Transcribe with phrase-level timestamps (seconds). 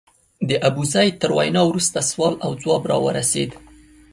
[0.49, 3.51] د ابوزید تر وینا وروسته سوال او ځواب راورسېد.